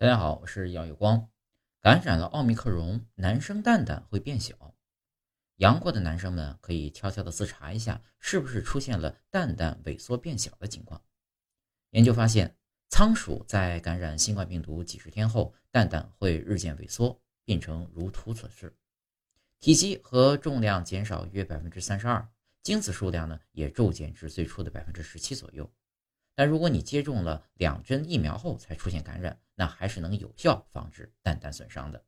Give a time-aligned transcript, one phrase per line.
[0.00, 1.28] 大家好，我是姚有光。
[1.82, 4.74] 感染了奥密克戎，男生蛋蛋会变小。
[5.56, 11.02] 阳过的男生们可以悄悄的自查一下，是不是出现了蛋蛋萎缩变小的情况。
[11.90, 12.56] 研究发现，
[12.88, 18.74] 仓鼠在感染新冠病毒几十天后，蛋蛋会日渐萎缩，变成如图所示，
[19.58, 22.26] 体积和重量减少约百分之三十二，
[22.62, 25.70] 精子数量呢也骤减至最初的百分之十七左右。
[26.40, 32.02] 但如果你接种了两针疫苗后才出现感染，那还是能有效防止蛋蛋损伤的。